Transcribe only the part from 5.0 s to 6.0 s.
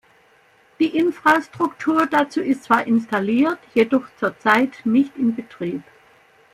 in Betrieb.